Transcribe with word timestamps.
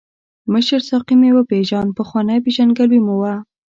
مشر 0.53 0.79
ساقي 0.89 1.15
مې 1.21 1.29
وپیژاند، 1.33 1.95
پخوانۍ 1.97 2.37
پېژندګلوي 2.45 2.99
مو 3.05 3.15
وه. 3.21 3.33